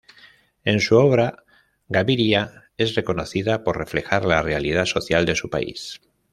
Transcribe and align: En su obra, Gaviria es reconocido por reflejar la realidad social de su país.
En 0.63 0.79
su 0.79 0.97
obra, 0.97 1.43
Gaviria 1.87 2.71
es 2.75 2.95
reconocido 2.95 3.63
por 3.63 3.77
reflejar 3.77 4.25
la 4.25 4.41
realidad 4.41 4.85
social 4.85 5.27
de 5.27 5.35
su 5.35 5.51
país. 5.51 6.01